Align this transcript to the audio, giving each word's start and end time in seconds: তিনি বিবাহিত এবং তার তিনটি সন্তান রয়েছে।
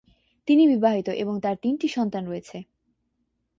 তিনি 0.47 0.63
বিবাহিত 0.67 1.07
এবং 1.21 1.35
তার 1.39 1.55
তিনটি 1.61 1.87
সন্তান 1.87 2.23
রয়েছে। 2.25 2.57